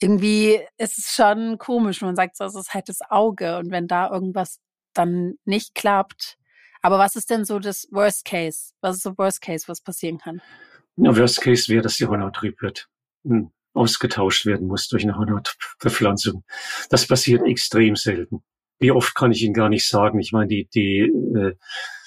[0.00, 2.00] irgendwie ist es schon komisch.
[2.02, 3.58] Man sagt so, es ist halt das Auge.
[3.58, 4.58] Und wenn da irgendwas
[4.94, 6.36] dann nicht klappt.
[6.82, 8.72] Aber was ist denn so das Worst Case?
[8.80, 10.42] Was ist so Worst Case, was passieren kann?
[10.96, 12.88] Na, Worst Case wäre, dass die trüb wird
[13.22, 16.44] und ausgetauscht werden muss durch eine Hornhautverpflanzung.
[16.88, 18.42] Das passiert extrem selten.
[18.78, 20.18] Wie oft kann ich Ihnen gar nicht sagen.
[20.20, 21.54] Ich meine, die, die äh,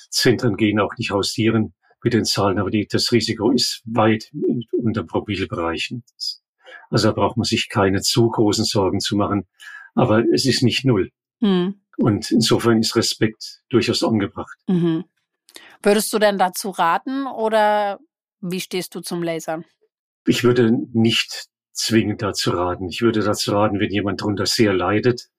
[0.10, 4.32] Zentren gehen auch nicht hausieren mit den Zahlen, aber die, das Risiko ist weit
[4.72, 6.04] unter Promillebereichen.
[6.90, 9.48] Also da braucht man sich keine zu großen Sorgen zu machen.
[9.96, 11.12] Aber es ist nicht null.
[11.42, 11.82] Hm.
[11.98, 14.58] Und insofern ist Respekt durchaus angebracht.
[14.68, 15.04] Mhm.
[15.84, 18.00] Würdest du denn dazu raten oder
[18.40, 19.66] wie stehst du zum Lasern?
[20.26, 22.88] Ich würde nicht zwingend dazu raten.
[22.88, 25.30] Ich würde dazu raten, wenn jemand darunter sehr leidet,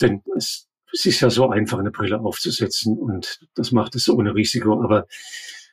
[0.00, 4.34] denn es, es ist ja so einfach, eine Brille aufzusetzen und das macht es ohne
[4.34, 4.82] Risiko.
[4.82, 5.06] Aber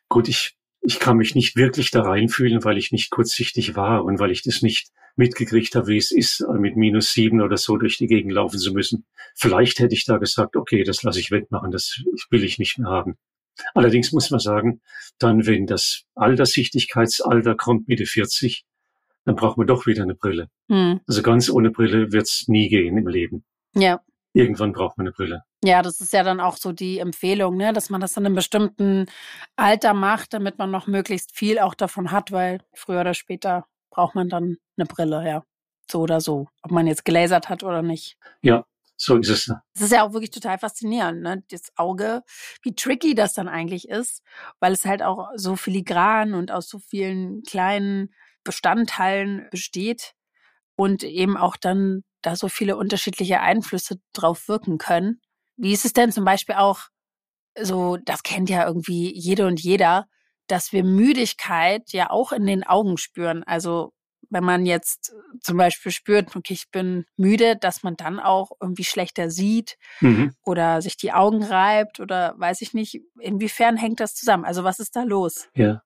[0.09, 4.19] gut, ich, ich kann mich nicht wirklich da reinfühlen, weil ich nicht kurzsichtig war und
[4.19, 7.97] weil ich das nicht mitgekriegt habe, wie es ist, mit minus sieben oder so durch
[7.97, 9.05] die Gegend laufen zu müssen.
[9.36, 12.89] Vielleicht hätte ich da gesagt, okay, das lasse ich wegmachen, das will ich nicht mehr
[12.89, 13.17] haben.
[13.75, 14.81] Allerdings muss man sagen,
[15.19, 18.65] dann, wenn das Alterssichtigkeitsalter kommt, Mitte 40,
[19.25, 20.49] dann braucht man doch wieder eine Brille.
[20.69, 20.99] Hm.
[21.07, 23.43] Also ganz ohne Brille wird's nie gehen im Leben.
[23.75, 24.01] Ja.
[24.34, 25.43] Irgendwann braucht man eine Brille.
[25.63, 28.36] Ja, das ist ja dann auch so die Empfehlung, ne, dass man das in einem
[28.36, 29.06] bestimmten
[29.56, 34.15] Alter macht, damit man noch möglichst viel auch davon hat, weil früher oder später braucht
[34.15, 35.43] man dann eine Brille, ja.
[35.89, 38.17] So oder so, ob man jetzt gelasert hat oder nicht.
[38.41, 38.65] Ja,
[38.98, 39.52] so ist es.
[39.76, 41.43] Es ist ja auch wirklich total faszinierend, ne?
[41.52, 42.24] Das Auge,
[42.63, 44.24] wie tricky das dann eigentlich ist,
[44.60, 50.15] weil es halt auch so filigran und aus so vielen kleinen Bestandteilen besteht
[50.75, 55.21] und eben auch dann da so viele unterschiedliche Einflüsse drauf wirken können.
[55.57, 56.88] Wie ist es denn zum Beispiel auch
[57.59, 60.07] so, das kennt ja irgendwie jede und jeder,
[60.47, 63.43] dass wir Müdigkeit ja auch in den Augen spüren.
[63.43, 63.93] Also
[64.29, 68.83] wenn man jetzt zum Beispiel spürt, okay, ich bin müde, dass man dann auch irgendwie
[68.83, 70.33] schlechter sieht mhm.
[70.43, 74.45] oder sich die Augen reibt oder weiß ich nicht, inwiefern hängt das zusammen?
[74.45, 75.49] Also was ist da los?
[75.55, 75.83] Ja.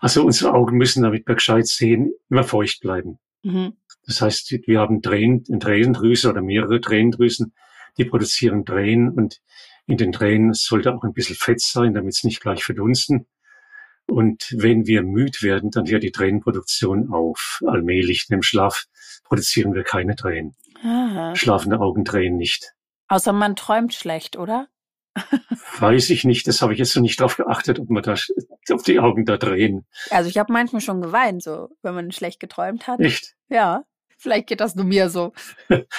[0.00, 3.18] Also unsere Augen müssen, damit wir gescheit sehen, immer feucht bleiben.
[3.42, 3.74] Mhm.
[4.06, 7.54] Das heißt, wir haben Tränen, Tränendrüse oder mehrere Tränendrüsen,
[7.98, 9.40] die produzieren Tränen und
[9.86, 13.26] in den Tränen sollte auch ein bisschen Fett sein, damit es nicht gleich verdunsten.
[14.06, 17.60] Und wenn wir müd werden, dann hört die Tränenproduktion auf.
[17.66, 18.84] Allmählich im Schlaf
[19.24, 20.56] produzieren wir keine Tränen.
[20.82, 21.34] Aha.
[21.36, 22.72] Schlafende Augen drehen nicht.
[23.08, 24.68] Außer man träumt schlecht, oder?
[25.78, 26.46] Weiß ich nicht.
[26.46, 28.14] Das habe ich jetzt noch nicht drauf geachtet, ob man da
[28.70, 29.86] ob die Augen da drehen.
[30.10, 33.00] Also ich habe manchmal schon geweint, so wenn man schlecht geträumt hat.
[33.00, 33.34] Echt?
[33.48, 33.84] Ja.
[34.18, 35.32] Vielleicht geht das nur mir so.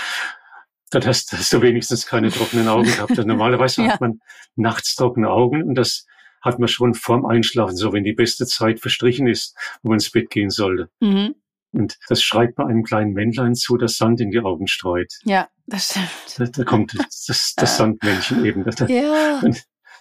[0.89, 3.17] dann hast, hast du wenigstens keine trockenen Augen gehabt.
[3.17, 3.93] Normalerweise ja.
[3.93, 4.19] hat man
[4.55, 6.05] nachts trockene Augen und das
[6.41, 10.11] hat man schon vorm Einschlafen, so wenn die beste Zeit verstrichen ist, wo man ins
[10.11, 10.89] Bett gehen sollte.
[10.99, 11.35] Mhm.
[11.71, 15.13] Und das schreibt man einem kleinen Männlein zu, das Sand in die Augen streut.
[15.23, 16.09] Ja, das stimmt.
[16.37, 18.65] Da, da kommt das, das Sandmännchen eben.
[18.87, 19.41] Ja.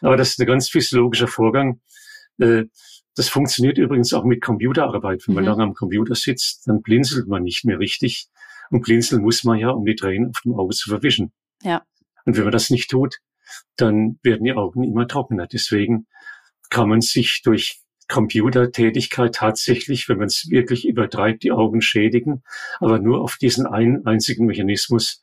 [0.01, 1.81] Aber das ist ein ganz physiologischer Vorgang.
[2.39, 2.65] Äh,
[3.17, 5.27] das funktioniert übrigens auch mit Computerarbeit.
[5.27, 5.51] Wenn man mhm.
[5.51, 8.29] lange am Computer sitzt, dann blinzelt man nicht mehr richtig.
[8.71, 11.33] Und blinzeln muss man ja, um die Tränen auf dem Auge zu verwischen.
[11.63, 11.83] Ja.
[12.25, 13.19] Und wenn man das nicht tut,
[13.77, 15.47] dann werden die Augen immer trockener.
[15.47, 16.07] Deswegen
[16.71, 22.43] kann man sich durch Computertätigkeit tatsächlich, wenn man es wirklich übertreibt, die Augen schädigen,
[22.81, 25.23] aber nur auf diesen einen einzigen Mechanismus,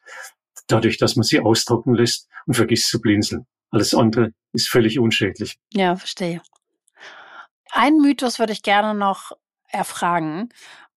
[0.68, 3.46] dadurch, dass man sie austrocknen lässt und vergisst zu blinzeln.
[3.72, 5.58] Alles andere ist völlig unschädlich.
[5.74, 6.42] Ja, verstehe.
[7.72, 9.32] Ein Mythos würde ich gerne noch
[9.68, 10.50] erfragen.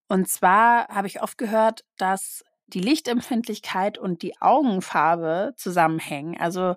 [0.08, 6.38] Und zwar habe ich oft gehört, dass die Lichtempfindlichkeit und die Augenfarbe zusammenhängen.
[6.38, 6.76] Also,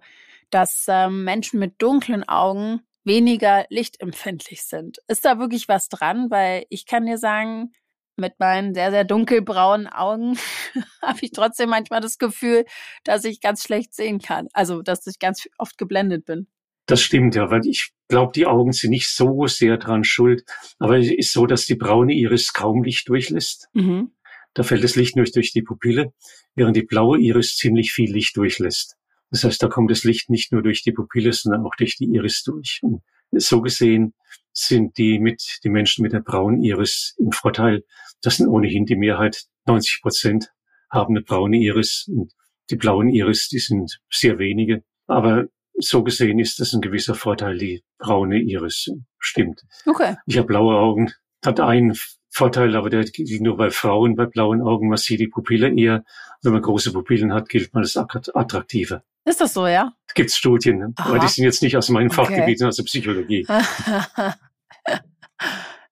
[0.50, 5.00] dass ähm, Menschen mit dunklen Augen weniger lichtempfindlich sind.
[5.08, 6.30] Ist da wirklich was dran?
[6.30, 7.74] Weil ich kann dir sagen,
[8.18, 10.38] mit meinen sehr, sehr dunkelbraunen Augen
[11.02, 12.66] habe ich trotzdem manchmal das Gefühl,
[13.04, 14.48] dass ich ganz schlecht sehen kann.
[14.54, 16.48] Also, dass ich ganz oft geblendet bin.
[16.86, 20.44] Das stimmt ja, weil ich glaube, die Augen sind nicht so sehr dran schuld.
[20.80, 23.70] Aber es ist so, dass die braune Iris kaum Licht durchlässt.
[23.74, 24.12] Mhm.
[24.54, 26.14] Da fällt das Licht nur durch die Pupille,
[26.56, 28.98] während die blaue Iris ziemlich viel Licht durchlässt.
[29.32, 32.06] Das heißt, da kommt das Licht nicht nur durch die Pupille, sondern auch durch die
[32.06, 32.80] Iris durch.
[32.84, 34.14] Und so gesehen
[34.54, 37.84] sind die mit, die Menschen mit der braunen Iris im Vorteil.
[38.22, 39.46] Das sind ohnehin die Mehrheit.
[39.66, 40.52] 90 Prozent
[40.90, 42.34] haben eine braune Iris und
[42.70, 44.84] die blauen Iris, die sind sehr wenige.
[45.08, 45.46] Aber
[45.78, 48.90] so gesehen ist das ein gewisser Vorteil, die braune Iris.
[49.20, 49.64] Stimmt.
[49.86, 50.16] Okay.
[50.26, 51.12] Ich habe blaue Augen.
[51.44, 51.96] Hat einen
[52.30, 54.90] Vorteil, aber der gilt nur bei Frauen, bei blauen Augen.
[54.90, 56.04] Man sieht die Pupille eher.
[56.44, 59.04] Wenn man große Pupillen hat, gilt man als attraktiver.
[59.26, 59.94] Ist das so, ja?
[60.16, 61.10] Gibt es Studien, Aha.
[61.10, 62.16] aber die sind jetzt nicht aus meinen okay.
[62.16, 63.46] Fachgebieten, also Psychologie.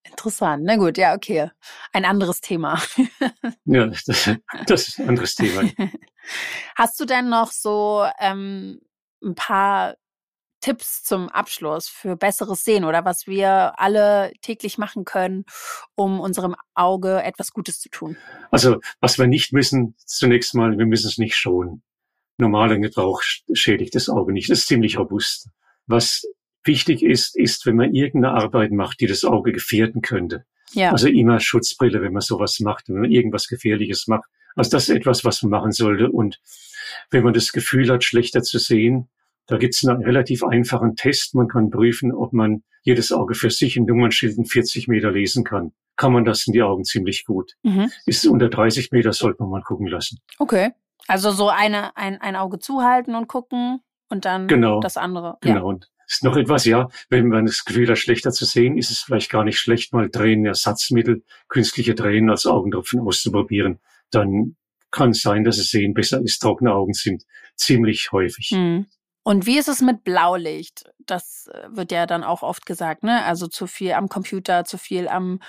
[0.04, 0.64] Interessant.
[0.66, 1.52] Na gut, ja, okay.
[1.94, 2.82] Ein anderes Thema.
[3.66, 4.04] ja, das,
[4.66, 5.70] das, ist ein anderes Thema.
[6.76, 8.82] Hast du denn noch so ähm,
[9.24, 9.96] ein paar
[10.62, 15.46] Tipps zum Abschluss für besseres Sehen oder was wir alle täglich machen können,
[15.96, 18.18] um unserem Auge etwas Gutes zu tun?
[18.52, 21.82] Also, was wir nicht müssen, zunächst mal, wir müssen es nicht schonen.
[22.40, 23.22] Normaler Gebrauch
[23.54, 24.50] schädigt das Auge nicht.
[24.50, 25.50] Das ist ziemlich robust.
[25.88, 26.24] Was
[26.64, 30.46] wichtig ist, ist, wenn man irgendeine Arbeit macht, die das Auge gefährden könnte.
[30.74, 30.92] Ja.
[30.92, 34.30] Also immer Schutzbrille, wenn man sowas macht, wenn man irgendwas Gefährliches macht.
[34.56, 36.10] Also das ist etwas, was man machen sollte.
[36.12, 36.40] Und
[37.10, 39.10] wenn man das Gefühl hat, schlechter zu sehen,
[39.48, 41.34] da gibt es einen relativ einfachen Test.
[41.34, 45.72] Man kann prüfen, ob man jedes Auge für sich in Nummernschilden 40 Meter lesen kann.
[45.96, 47.56] Kann man das in die Augen ziemlich gut.
[47.64, 47.92] Mhm.
[48.06, 50.20] Ist unter 30 Meter, sollte man mal gucken lassen.
[50.38, 50.72] Okay.
[51.10, 55.40] Also so eine, ein, ein Auge zuhalten und gucken und dann genau, das andere.
[55.42, 55.56] Genau.
[55.56, 55.62] Ja.
[55.64, 59.00] Und ist noch etwas, ja, wenn man das Gefühl hat, schlechter zu sehen, ist es
[59.00, 63.80] vielleicht gar nicht schlecht, mal Tränenersatzmittel, künstliche Tränen als Augentropfen auszuprobieren.
[64.12, 64.56] Dann
[64.92, 66.40] kann es sein, dass es Sehen besser ist.
[66.40, 68.52] Trockene Augen sind ziemlich häufig.
[68.52, 68.86] Mhm.
[69.24, 70.84] Und wie ist es mit Blaulicht?
[71.08, 73.24] Das äh, wird ja dann auch oft gesagt, ne?
[73.26, 75.40] Also zu viel am Computer, zu viel am,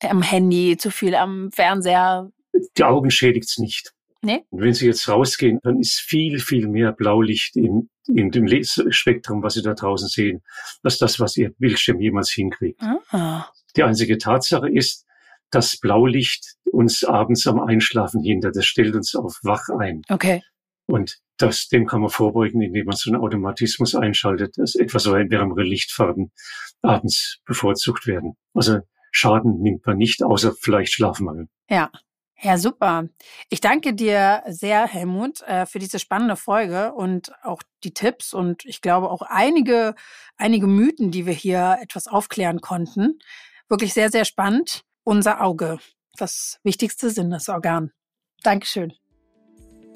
[0.00, 2.30] am Handy, zu viel am Fernseher.
[2.76, 3.92] Die Augen schädigt es nicht.
[4.24, 4.44] Nee.
[4.50, 8.46] Und wenn Sie jetzt rausgehen, dann ist viel, viel mehr Blaulicht in, in dem
[8.90, 10.42] Spektrum, was Sie da draußen sehen,
[10.82, 12.80] als das, was Ihr Bildschirm jemals hinkriegt.
[13.10, 13.46] Ah.
[13.76, 15.06] Die einzige Tatsache ist,
[15.50, 18.56] dass Blaulicht uns abends am Einschlafen hindert.
[18.56, 20.02] Das stellt uns auf wach ein.
[20.08, 20.42] Okay.
[20.86, 25.14] Und das, dem kann man vorbeugen, indem man so einen Automatismus einschaltet, dass etwas so
[25.14, 26.32] wärmere Lichtfarben
[26.80, 28.36] abends bevorzugt werden.
[28.54, 28.80] Also
[29.10, 31.48] Schaden nimmt man nicht, außer vielleicht Schlafmangel.
[31.68, 31.90] Ja.
[32.44, 33.08] Ja, super.
[33.50, 38.64] Ich danke dir sehr, Helmut, äh, für diese spannende Folge und auch die Tipps und
[38.64, 39.94] ich glaube auch einige,
[40.36, 43.20] einige Mythen, die wir hier etwas aufklären konnten.
[43.68, 44.82] Wirklich sehr, sehr spannend.
[45.04, 45.78] Unser Auge,
[46.16, 47.92] das wichtigste Sinnesorgan.
[48.42, 48.92] Dankeschön.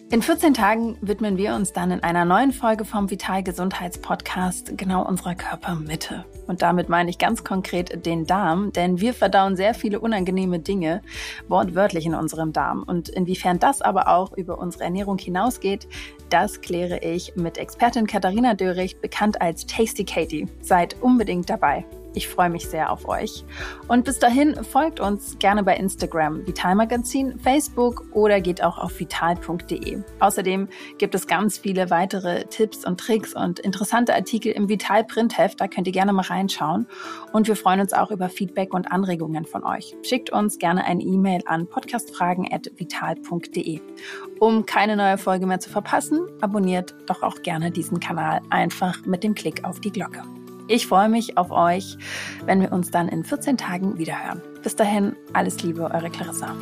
[0.09, 4.79] In 14 Tagen widmen wir uns dann in einer neuen Folge vom Vital Gesundheits Podcast
[4.79, 6.25] genau unserer Körpermitte.
[6.47, 11.03] Und damit meine ich ganz konkret den Darm, denn wir verdauen sehr viele unangenehme Dinge
[11.49, 12.85] wortwörtlich in unserem Darm.
[12.85, 15.89] Und inwiefern das aber auch über unsere Ernährung hinausgeht,
[16.31, 20.47] das kläre ich mit Expertin Katharina Dörig, bekannt als Tasty Katie.
[20.61, 21.85] Seid unbedingt dabei.
[22.17, 23.45] Ich freue mich sehr auf euch.
[23.89, 29.99] Und bis dahin folgt uns gerne bei Instagram, Vitalmagazin, Facebook oder geht auch auf vital.de.
[30.19, 35.61] Außerdem gibt es ganz viele weitere Tipps und Tricks und interessante Artikel im Vital Printheft.
[35.61, 36.87] Da könnt ihr gerne mal reinschauen.
[37.35, 39.95] Und wir freuen uns auch über Feedback und Anregungen von euch.
[40.03, 43.81] Schickt uns gerne eine E-Mail an podcastfragen.vital.de.
[44.41, 49.23] Um keine neue Folge mehr zu verpassen, abonniert doch auch gerne diesen Kanal einfach mit
[49.23, 50.23] dem Klick auf die Glocke.
[50.69, 51.97] Ich freue mich auf euch,
[52.45, 54.43] wenn wir uns dann in 14 Tagen wiederhören.
[54.63, 56.55] Bis dahin, alles Liebe, eure Clarissa.